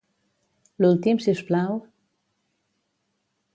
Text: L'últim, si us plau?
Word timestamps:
L'últim, 0.83 1.19
si 1.25 1.35
us 1.37 1.43
plau? 1.51 1.77